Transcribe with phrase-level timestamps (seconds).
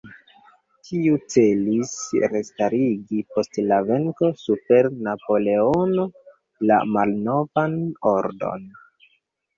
[0.85, 1.91] Tiu celis
[2.31, 6.07] restarigi post la venko super Napoleono
[6.73, 7.77] la malnovan
[8.15, 8.67] ordon.